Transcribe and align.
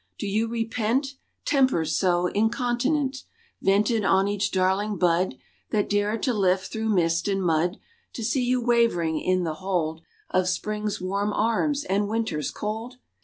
Do 0.17 0.25
you 0.25 0.47
repent 0.47 1.17
Tempers 1.45 1.95
so 1.95 2.25
incontinent 2.25 3.17
Vented 3.61 4.03
on 4.03 4.27
each 4.27 4.49
darling 4.49 4.97
bud 4.97 5.35
That 5.69 5.87
dared 5.91 6.23
to 6.23 6.33
lift 6.33 6.71
through 6.71 6.89
mist 6.89 7.27
and 7.27 7.39
mud 7.43 7.77
To 8.13 8.23
see 8.23 8.43
you 8.43 8.59
wavering 8.65 9.19
in 9.19 9.43
the 9.43 9.53
hold— 9.61 10.01
Of 10.31 10.49
spring's 10.49 10.99
warm 10.99 11.31
arms 11.33 11.83
and 11.83 12.09
winter's 12.09 12.49
cold? 12.49 12.95